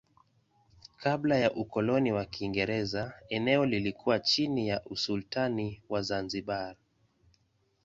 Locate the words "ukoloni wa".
1.53-2.25